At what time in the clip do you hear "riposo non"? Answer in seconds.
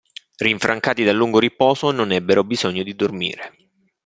1.37-2.11